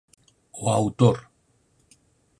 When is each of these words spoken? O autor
O 0.61 0.63
autor 0.71 1.17